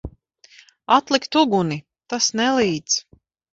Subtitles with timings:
[0.95, 1.79] Atlikt uguni!
[2.09, 2.99] Tas nelīdz.